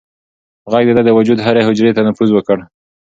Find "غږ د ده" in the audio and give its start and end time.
0.71-1.01